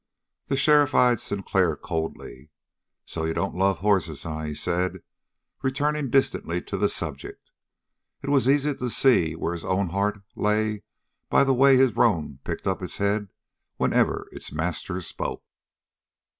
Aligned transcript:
The 0.47 0.57
sheriff 0.57 0.95
eyed 0.95 1.19
Sinclair 1.19 1.75
coldly. 1.75 2.49
"So 3.05 3.23
you 3.23 3.35
don't 3.35 3.53
love 3.53 3.77
hosses, 3.81 4.25
eh?" 4.25 4.45
he 4.47 4.55
said, 4.55 5.03
returning 5.61 6.09
distantly 6.09 6.59
to 6.59 6.75
the 6.75 6.89
subject. 6.89 7.51
It 8.23 8.31
was 8.31 8.49
easy 8.49 8.73
to 8.73 8.89
see 8.89 9.35
where 9.35 9.53
his 9.53 9.63
own 9.63 9.89
heart 9.89 10.23
lay 10.35 10.81
by 11.29 11.43
the 11.43 11.53
way 11.53 11.77
his 11.77 11.95
roan 11.95 12.39
picked 12.43 12.65
up 12.65 12.81
its 12.81 12.97
head 12.97 13.27
whenever 13.77 14.27
its 14.31 14.51
master 14.51 15.01
spoke. 15.01 15.43